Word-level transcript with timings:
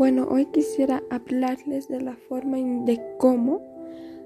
Bueno, 0.00 0.26
hoy 0.30 0.46
quisiera 0.46 1.02
hablarles 1.10 1.88
de 1.88 2.00
la 2.00 2.16
forma 2.16 2.56
de 2.86 2.98
cómo 3.18 3.60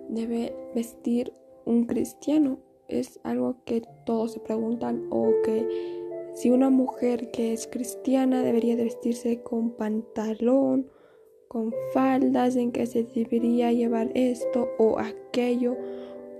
debe 0.08 0.54
vestir 0.72 1.32
un 1.64 1.86
cristiano. 1.86 2.60
Es 2.86 3.18
algo 3.24 3.56
que 3.64 3.82
todos 4.06 4.34
se 4.34 4.38
preguntan 4.38 5.08
o 5.10 5.32
que 5.42 5.66
si 6.32 6.50
una 6.50 6.70
mujer 6.70 7.32
que 7.32 7.52
es 7.52 7.66
cristiana 7.66 8.44
debería 8.44 8.76
de 8.76 8.84
vestirse 8.84 9.42
con 9.42 9.72
pantalón, 9.72 10.86
con 11.48 11.74
faldas, 11.92 12.54
en 12.54 12.70
que 12.70 12.86
se 12.86 13.02
debería 13.02 13.72
llevar 13.72 14.12
esto 14.14 14.68
o 14.78 15.00
aquello, 15.00 15.76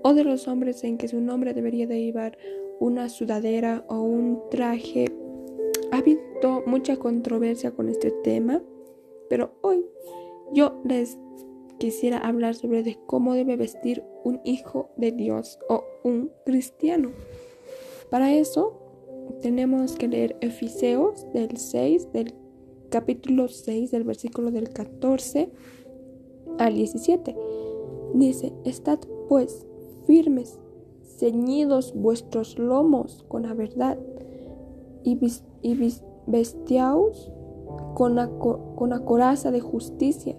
o 0.03 0.13
de 0.13 0.23
los 0.23 0.47
hombres 0.47 0.81
en 0.85 0.97
que 0.97 1.13
un 1.13 1.29
hombre 1.29 1.53
debería 1.53 1.87
de 1.87 2.01
llevar 2.01 2.37
una 2.79 3.09
sudadera 3.09 3.83
o 3.89 3.99
un 3.99 4.39
traje. 4.49 5.11
Ha 5.91 5.97
habido 5.97 6.63
mucha 6.65 6.95
controversia 6.95 7.71
con 7.71 7.89
este 7.89 8.11
tema, 8.11 8.63
pero 9.29 9.51
hoy 9.61 9.85
yo 10.53 10.81
les 10.83 11.17
quisiera 11.77 12.17
hablar 12.19 12.55
sobre 12.55 12.97
cómo 13.05 13.33
debe 13.33 13.57
vestir 13.57 14.03
un 14.23 14.39
hijo 14.43 14.89
de 14.97 15.11
Dios 15.11 15.59
o 15.69 15.83
un 16.03 16.31
cristiano. 16.45 17.11
Para 18.09 18.33
eso 18.33 18.79
tenemos 19.41 19.95
que 19.95 20.07
leer 20.07 20.37
Efeseos 20.41 21.31
del 21.33 21.57
6, 21.57 22.11
del 22.13 22.33
capítulo 22.89 23.47
6, 23.47 23.91
del 23.91 24.03
versículo 24.03 24.51
del 24.51 24.69
14 24.69 25.49
al 26.57 26.75
17. 26.75 27.35
Dice, 28.13 28.53
estad 28.63 28.99
pues 29.27 29.65
firmes, 30.05 30.59
ceñidos 31.17 31.93
vuestros 31.93 32.57
lomos 32.57 33.25
con 33.27 33.43
la 33.43 33.53
verdad 33.53 33.97
y, 35.03 35.19
vestiaos 36.27 37.31
con 37.93 38.17
con 38.75 38.89
la 38.89 38.99
coraza 38.99 39.51
de 39.51 39.61
justicia 39.61 40.35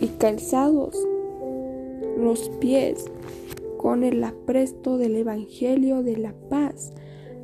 y 0.00 0.06
calzados 0.08 0.96
los 2.18 2.50
pies 2.60 3.04
con 3.78 4.02
el 4.02 4.22
apresto 4.24 4.98
del 4.98 5.16
Evangelio 5.16 6.02
de 6.02 6.16
la 6.16 6.34
paz. 6.50 6.92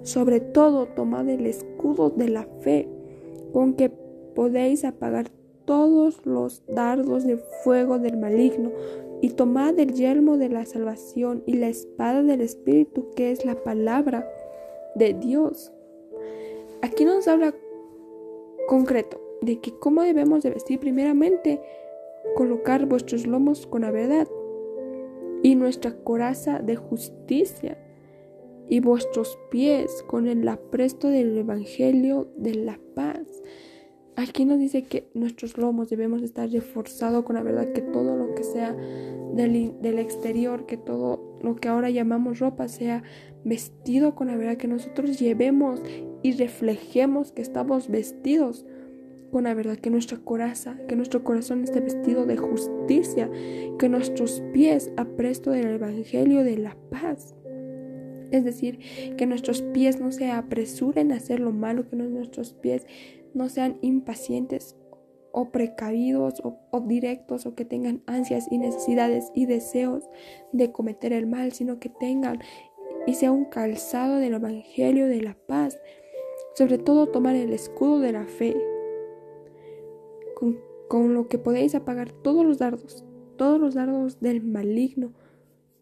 Sobre 0.02 0.40
todo 0.40 0.86
tomad 0.86 1.28
el 1.28 1.46
escudo 1.46 2.10
de 2.10 2.28
la 2.28 2.46
fe, 2.60 2.88
con 3.52 3.74
que 3.74 3.88
podéis 4.34 4.84
apagar 4.84 5.30
todos 5.64 6.20
los 6.26 6.62
dardos 6.66 7.24
de 7.24 7.38
fuego 7.62 7.98
del 7.98 8.18
maligno, 8.18 8.70
y 9.22 9.30
tomad 9.30 9.78
el 9.78 9.94
yelmo 9.94 10.36
de 10.36 10.50
la 10.50 10.66
salvación 10.66 11.42
y 11.46 11.54
la 11.54 11.68
espada 11.68 12.22
del 12.22 12.42
Espíritu, 12.42 13.08
que 13.16 13.30
es 13.30 13.46
la 13.46 13.54
palabra 13.54 14.28
de 14.96 15.14
Dios. 15.14 15.72
Aquí 16.82 17.06
nos 17.06 17.26
habla 17.26 17.54
concreto 18.66 19.20
de 19.40 19.60
que 19.60 19.78
cómo 19.78 20.02
debemos 20.02 20.42
de 20.42 20.50
vestir 20.50 20.80
primeramente, 20.80 21.60
colocar 22.36 22.86
vuestros 22.86 23.26
lomos 23.26 23.66
con 23.66 23.82
la 23.82 23.90
verdad 23.90 24.28
y 25.42 25.54
nuestra 25.56 25.94
coraza 26.02 26.58
de 26.60 26.76
justicia 26.76 27.78
y 28.68 28.80
vuestros 28.80 29.38
pies 29.50 30.02
con 30.06 30.26
el 30.26 30.48
apresto 30.48 31.08
del 31.08 31.36
Evangelio 31.36 32.28
de 32.36 32.54
la 32.54 32.80
paz. 32.94 33.42
Aquí 34.16 34.44
nos 34.44 34.58
dice 34.58 34.84
que 34.84 35.10
nuestros 35.12 35.58
lomos 35.58 35.90
debemos 35.90 36.22
estar 36.22 36.48
reforzados 36.48 37.24
con 37.24 37.34
la 37.34 37.42
verdad, 37.42 37.72
que 37.72 37.82
todo 37.82 38.16
lo 38.16 38.34
que 38.34 38.44
sea 38.44 38.72
del, 38.72 39.74
del, 39.82 39.98
exterior, 39.98 40.66
que 40.66 40.76
todo 40.76 41.38
lo 41.42 41.56
que 41.56 41.68
ahora 41.68 41.90
llamamos 41.90 42.38
ropa 42.38 42.68
sea 42.68 43.02
vestido 43.44 44.14
con 44.14 44.28
la 44.28 44.36
verdad, 44.36 44.56
que 44.56 44.68
nosotros 44.68 45.18
llevemos 45.18 45.82
y 46.24 46.32
reflejemos 46.32 47.32
que 47.32 47.42
estamos 47.42 47.88
vestidos 47.88 48.64
con 49.30 49.44
la 49.44 49.52
verdad, 49.52 49.76
que 49.76 49.90
nuestra 49.90 50.16
coraza, 50.16 50.78
que 50.88 50.96
nuestro 50.96 51.22
corazón 51.22 51.62
esté 51.62 51.80
vestido 51.80 52.24
de 52.24 52.38
justicia, 52.38 53.30
que 53.78 53.90
nuestros 53.90 54.42
pies 54.54 54.90
apresto 54.96 55.50
del 55.50 55.66
Evangelio 55.66 56.42
de 56.42 56.56
la 56.56 56.76
paz. 56.90 57.34
Es 58.30 58.42
decir, 58.42 58.78
que 59.18 59.26
nuestros 59.26 59.60
pies 59.60 60.00
no 60.00 60.12
se 60.12 60.30
apresuren 60.30 61.12
a 61.12 61.16
hacer 61.16 61.40
lo 61.40 61.52
malo, 61.52 61.90
que 61.90 61.96
nuestros 61.96 62.54
pies 62.54 62.86
no 63.34 63.50
sean 63.50 63.76
impacientes 63.82 64.76
o 65.30 65.50
precavidos 65.50 66.40
o, 66.42 66.58
o, 66.70 66.80
directos 66.80 67.44
o 67.44 67.54
que 67.54 67.66
tengan 67.66 68.02
ansias 68.06 68.46
y 68.50 68.56
necesidades 68.56 69.30
y 69.34 69.44
deseos 69.44 70.08
de 70.52 70.72
cometer 70.72 71.12
el 71.12 71.26
mal, 71.26 71.52
sino 71.52 71.78
que 71.80 71.90
tengan 71.90 72.38
y 73.06 73.12
sea 73.12 73.30
un 73.30 73.44
calzado 73.44 74.16
del 74.16 74.34
Evangelio 74.34 75.06
de 75.06 75.20
la 75.20 75.36
paz. 75.46 75.78
Sobre 76.54 76.78
todo 76.78 77.08
tomar 77.08 77.34
el 77.34 77.52
escudo 77.52 78.00
de 78.00 78.12
la 78.12 78.26
fe, 78.26 78.56
con, 80.34 80.58
con 80.88 81.14
lo 81.14 81.28
que 81.28 81.38
podéis 81.38 81.74
apagar 81.74 82.12
todos 82.12 82.44
los 82.44 82.58
dardos, 82.58 83.04
todos 83.36 83.60
los 83.60 83.74
dardos 83.74 84.20
del 84.20 84.42
maligno, 84.42 85.12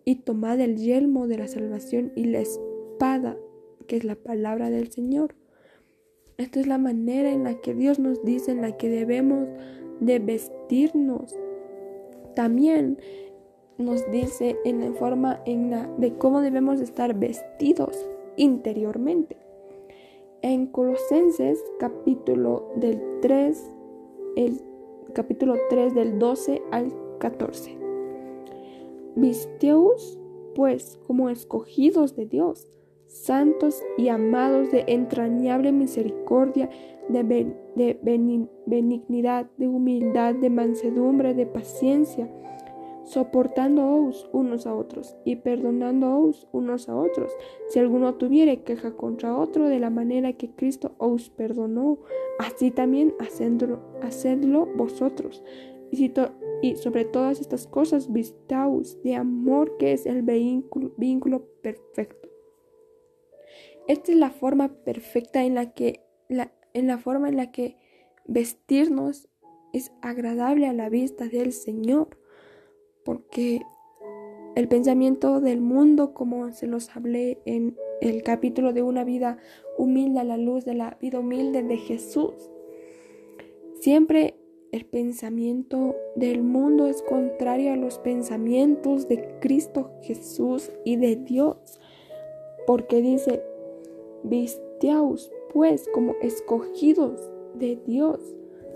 y 0.04 0.16
tomad 0.16 0.60
el 0.60 0.76
yelmo 0.76 1.28
de 1.28 1.38
la 1.38 1.48
salvación 1.48 2.12
y 2.16 2.24
la 2.24 2.40
espada, 2.40 3.36
que 3.86 3.96
es 3.96 4.04
la 4.04 4.16
palabra 4.16 4.70
del 4.70 4.90
Señor. 4.90 5.34
Esta 6.38 6.60
es 6.60 6.66
la 6.66 6.78
manera 6.78 7.30
en 7.30 7.44
la 7.44 7.60
que 7.60 7.74
Dios 7.74 7.98
nos 7.98 8.24
dice, 8.24 8.52
en 8.52 8.62
la 8.62 8.76
que 8.76 8.88
debemos 8.88 9.48
de 10.00 10.18
vestirnos. 10.18 11.36
También 12.34 12.98
nos 13.78 14.10
dice 14.10 14.56
en 14.64 14.80
la 14.80 14.92
forma 14.92 15.40
en 15.46 15.70
la 15.70 15.86
de 15.98 16.14
cómo 16.14 16.40
debemos 16.40 16.80
estar 16.80 17.14
vestidos 17.18 18.08
interiormente. 18.36 19.41
En 20.42 20.66
Colosenses 20.66 21.62
capítulo 21.78 22.68
del 22.74 23.00
3, 23.20 23.70
el 24.34 24.60
capítulo 25.12 25.54
3 25.70 25.94
del 25.94 26.18
12 26.18 26.60
al 26.72 26.92
14. 27.20 27.78
Visteos 29.14 30.18
pues 30.56 30.98
como 31.06 31.30
escogidos 31.30 32.16
de 32.16 32.26
Dios 32.26 32.68
santos 33.06 33.82
y 33.96 34.08
amados 34.08 34.72
de 34.72 34.84
entrañable 34.88 35.70
misericordia, 35.70 36.68
de, 37.08 37.22
benignidad, 38.66 39.46
de 39.58 39.68
humildad, 39.68 40.34
de 40.34 40.50
mansedumbre, 40.50 41.34
de 41.34 41.46
paciencia, 41.46 42.28
soportándoos 43.04 44.28
unos 44.32 44.66
a 44.66 44.74
otros 44.74 45.16
y 45.24 45.36
perdonándoos 45.36 46.48
unos 46.52 46.88
a 46.88 46.96
otros, 46.96 47.32
si 47.68 47.78
alguno 47.78 48.14
tuviere 48.14 48.62
queja 48.62 48.96
contra 48.96 49.36
otro 49.36 49.68
de 49.68 49.80
la 49.80 49.90
manera 49.90 50.32
que 50.34 50.50
Cristo 50.50 50.94
os 50.98 51.30
perdonó, 51.30 51.98
así 52.38 52.70
también 52.70 53.14
hacedlo, 53.18 54.66
vosotros. 54.76 55.42
Y, 55.90 56.76
sobre 56.76 57.04
todas 57.04 57.40
estas 57.40 57.66
cosas 57.66 58.12
vistaos 58.12 59.02
de 59.02 59.14
amor 59.16 59.76
que 59.76 59.92
es 59.92 60.06
el 60.06 60.22
vínculo 60.22 61.44
perfecto. 61.60 62.28
Esta 63.88 64.12
es 64.12 64.18
la 64.18 64.30
forma 64.30 64.68
perfecta 64.84 65.44
en 65.44 65.54
la 65.54 65.72
que 65.72 66.06
la, 66.28 66.52
en 66.72 66.86
la 66.86 66.98
forma 66.98 67.28
en 67.28 67.36
la 67.36 67.50
que 67.50 67.76
vestirnos 68.26 69.28
es 69.72 69.92
agradable 70.02 70.66
a 70.66 70.72
la 70.72 70.88
vista 70.88 71.28
del 71.28 71.52
Señor, 71.52 72.18
porque 73.04 73.62
el 74.54 74.68
pensamiento 74.68 75.40
del 75.40 75.60
mundo, 75.60 76.12
como 76.12 76.52
se 76.52 76.66
los 76.66 76.94
hablé 76.94 77.40
en 77.46 77.76
el 78.00 78.22
capítulo 78.22 78.72
de 78.72 78.82
una 78.82 79.04
vida 79.04 79.38
humilde 79.78 80.20
a 80.20 80.24
la 80.24 80.36
luz 80.36 80.64
de 80.64 80.74
la 80.74 80.98
vida 81.00 81.20
humilde 81.20 81.62
de 81.62 81.76
Jesús, 81.78 82.34
siempre 83.80 84.36
el 84.72 84.86
pensamiento 84.86 85.96
del 86.16 86.42
mundo 86.42 86.86
es 86.86 87.02
contrario 87.02 87.72
a 87.72 87.76
los 87.76 87.98
pensamientos 87.98 89.08
de 89.08 89.38
Cristo 89.40 89.90
Jesús 90.02 90.70
y 90.84 90.96
de 90.96 91.16
Dios, 91.16 91.80
porque 92.66 93.02
dice, 93.02 93.42
Visteaos 94.24 95.30
pues 95.52 95.88
como 95.92 96.14
escogidos 96.22 97.30
de 97.54 97.76
Dios, 97.76 98.20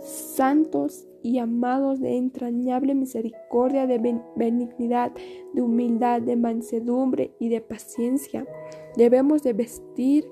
santos 0.01 1.07
y 1.23 1.39
amados 1.39 2.01
de 2.01 2.16
entrañable 2.16 2.95
misericordia, 2.95 3.87
de 3.87 3.98
benignidad, 4.37 5.13
de 5.54 5.63
humildad, 5.63 6.22
de 6.22 6.37
mansedumbre 6.37 7.34
y 7.41 7.48
de 7.48 7.60
paciencia. 7.60 8.47
Debemos 8.97 9.43
de 9.43 9.53
vestir 9.53 10.28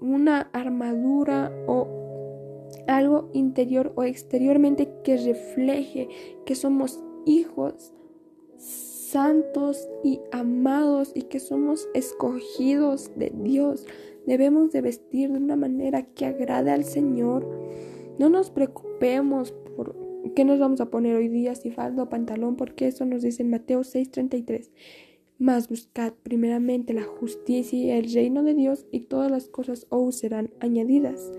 una 0.00 0.50
armadura 0.52 1.52
o 1.66 1.86
algo 2.88 3.30
interior 3.32 3.92
o 3.96 4.04
exteriormente 4.04 4.92
que 5.04 5.16
refleje 5.16 6.08
que 6.44 6.54
somos 6.54 7.02
hijos 7.26 7.94
santos 9.10 9.88
y 10.04 10.20
amados 10.30 11.10
y 11.14 11.22
que 11.22 11.40
somos 11.40 11.88
escogidos 11.94 13.10
de 13.16 13.32
Dios. 13.34 13.86
Debemos 14.26 14.70
de 14.70 14.82
vestir 14.82 15.32
de 15.32 15.38
una 15.38 15.56
manera 15.56 16.02
que 16.02 16.26
agrade 16.26 16.70
al 16.70 16.84
Señor. 16.84 17.46
No 18.20 18.28
nos 18.28 18.50
preocupemos 18.50 19.52
por 19.74 19.96
qué 20.36 20.44
nos 20.44 20.58
vamos 20.58 20.82
a 20.82 20.90
poner 20.90 21.16
hoy 21.16 21.28
día, 21.28 21.54
si 21.54 21.70
falda 21.70 22.02
o 22.02 22.10
pantalón, 22.10 22.54
porque 22.54 22.86
eso 22.86 23.06
nos 23.06 23.22
dice 23.22 23.42
en 23.42 23.48
Mateo 23.48 23.82
6:33. 23.82 24.70
Mas 25.38 25.70
buscad 25.70 26.12
primeramente 26.22 26.92
la 26.92 27.04
justicia 27.04 27.78
y 27.78 27.90
el 27.90 28.12
reino 28.12 28.42
de 28.42 28.52
Dios 28.52 28.84
y 28.90 29.00
todas 29.00 29.30
las 29.30 29.48
cosas 29.48 29.86
os 29.88 30.16
serán 30.16 30.50
añadidas. 30.60 31.32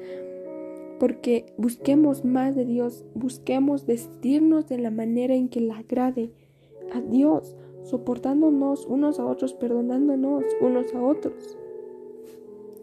porque 1.00 1.54
busquemos 1.58 2.26
más 2.26 2.56
de 2.56 2.66
Dios, 2.66 3.06
busquemos 3.16 3.86
vestirnos 3.88 4.68
de 4.68 4.78
la 4.78 4.92
manera 4.92 5.34
en 5.34 5.50
que 5.50 5.60
le 5.60 5.74
agrade 5.74 6.32
a 6.94 7.02
Dios, 7.02 7.56
soportándonos 7.84 8.86
unos 8.86 9.20
a 9.20 9.26
otros, 9.26 9.54
perdonándonos 9.54 10.44
unos 10.62 10.94
a 10.94 11.02
otros. 11.02 11.58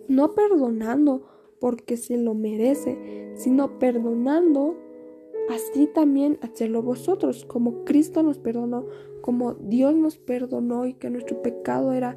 No 0.09 0.35
perdonando 0.35 1.38
porque 1.61 1.97
se 1.97 2.17
lo 2.17 2.35
merece, 2.35 3.33
sino 3.35 3.79
perdonando 3.79 4.77
así 5.49 5.87
también 5.87 6.39
hacerlo 6.43 6.83
vosotros, 6.83 7.45
como 7.45 7.85
Cristo 7.85 8.23
nos 8.23 8.39
perdonó, 8.39 8.87
como 9.21 9.55
Dios 9.55 9.95
nos 9.95 10.19
perdonó 10.19 10.87
y 10.87 10.95
que 10.95 11.11
nuestro 11.11 11.41
pecado 11.43 11.93
era 11.93 12.17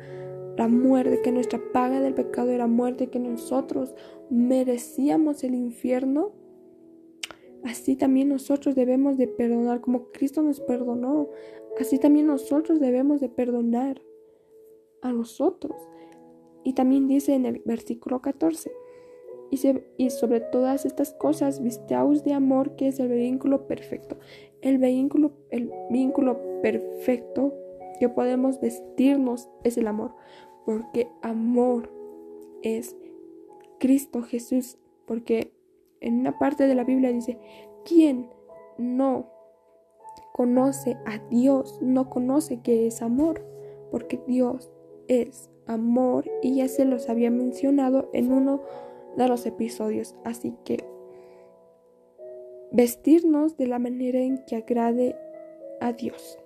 la 0.57 0.67
muerte, 0.67 1.21
que 1.21 1.31
nuestra 1.31 1.61
paga 1.71 2.01
del 2.01 2.13
pecado 2.13 2.51
era 2.51 2.67
muerte, 2.67 3.09
que 3.09 3.19
nosotros 3.19 3.95
merecíamos 4.29 5.43
el 5.43 5.55
infierno, 5.55 6.31
así 7.63 7.95
también 7.95 8.29
nosotros 8.29 8.75
debemos 8.75 9.17
de 9.17 9.27
perdonar, 9.27 9.81
como 9.81 10.11
Cristo 10.11 10.41
nos 10.41 10.59
perdonó, 10.59 11.29
así 11.79 11.99
también 11.99 12.27
nosotros 12.27 12.79
debemos 12.79 13.21
de 13.21 13.29
perdonar 13.29 14.01
a 15.01 15.11
nosotros. 15.11 15.75
Y 16.63 16.73
también 16.73 17.07
dice 17.07 17.33
en 17.33 17.45
el 17.45 17.61
versículo 17.65 18.21
14, 18.21 18.71
y, 19.51 20.09
sobre 20.09 20.39
todas 20.39 20.85
estas 20.85 21.11
cosas 21.13 21.61
visteaos 21.61 22.23
de 22.23 22.33
amor, 22.33 22.77
que 22.77 22.87
es 22.87 22.99
el 22.99 23.09
vínculo 23.09 23.67
perfecto. 23.67 24.17
El 24.61 24.77
vínculo, 24.77 25.33
el 25.49 25.71
vínculo 25.89 26.39
perfecto 26.61 27.53
que 27.99 28.07
podemos 28.07 28.61
vestirnos 28.61 29.49
es 29.63 29.77
el 29.77 29.87
amor, 29.87 30.15
porque 30.65 31.09
amor 31.21 31.91
es 32.63 32.95
Cristo 33.77 34.21
Jesús, 34.21 34.77
porque 35.05 35.51
en 35.99 36.21
una 36.21 36.39
parte 36.39 36.65
de 36.65 36.75
la 36.75 36.85
Biblia 36.85 37.11
dice, 37.11 37.37
¿quién 37.83 38.29
no 38.77 39.27
conoce 40.31 40.97
a 41.05 41.19
Dios? 41.29 41.77
No 41.81 42.09
conoce 42.09 42.61
que 42.61 42.87
es 42.87 43.01
amor, 43.01 43.45
porque 43.91 44.21
Dios 44.27 44.71
es 45.09 45.49
amor 45.67 46.25
y 46.41 46.55
ya 46.55 46.69
se 46.69 46.85
los 46.85 47.09
había 47.09 47.31
mencionado 47.31 48.09
en 48.13 48.31
uno 48.31 48.61
de 49.17 49.27
los 49.27 49.45
episodios. 49.45 50.15
Así 50.23 50.53
que 50.65 50.85
vestirnos 52.71 53.57
de 53.57 53.67
la 53.67 53.79
manera 53.79 54.19
en 54.19 54.43
que 54.45 54.55
agrade 54.55 55.15
a 55.79 55.93
Dios. 55.93 56.37